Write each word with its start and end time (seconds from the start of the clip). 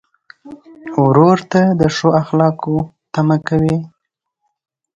ورور 1.05 1.37
ته 1.51 1.61
د 1.79 1.81
ښو 1.95 2.07
اخلاقو 2.21 2.75
تمه 3.13 3.37
کوې. 3.47 3.77